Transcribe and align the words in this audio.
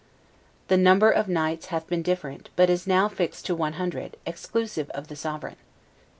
The 0.67 0.77
number 0.77 1.11
of 1.11 1.27
the 1.27 1.33
knights 1.33 1.67
hath 1.67 1.85
been 1.85 2.01
different, 2.01 2.49
but 2.55 2.71
is 2.71 2.87
now 2.87 3.07
fixed 3.07 3.45
to 3.45 3.55
ONE 3.55 3.73
HUNDRED, 3.73 4.17
exclusive 4.25 4.89
of 4.95 5.09
the 5.09 5.15
sovereign. 5.15 5.57